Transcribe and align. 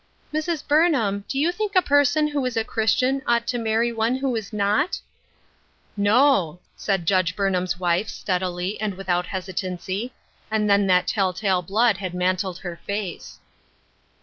A 0.01 0.31
TROUBLESOME 0.31 0.33
"YOUNG 0.33 0.41
PERSON. 0.41 0.93
1 0.93 0.93
73" 0.93 0.99
Mrs. 1.03 1.03
Burnham, 1.13 1.25
do 1.27 1.39
you 1.39 1.51
think 1.51 1.75
a 1.75 1.81
person 1.87 2.27
who 2.29 2.45
is 2.47 2.57
a 2.57 2.63
Christian 2.63 3.21
ought 3.27 3.45
to 3.45 3.57
marry 3.59 3.91
one 3.93 4.15
who 4.15 4.35
is 4.35 4.51
not?"" 4.51 4.99
No," 5.95 6.59
said 6.75 7.05
Judge 7.05 7.35
Burnham's 7.35 7.79
wife 7.79 8.09
steadily, 8.09 8.81
and 8.81 8.95
without 8.95 9.27
hesitancy; 9.27 10.11
and 10.49 10.67
then 10.67 10.87
that 10.87 11.05
tell 11.05 11.33
tale 11.33 11.61
blood 11.61 11.97
had 11.97 12.15
mantled 12.15 12.57
her 12.65 12.77
face. 12.83 13.37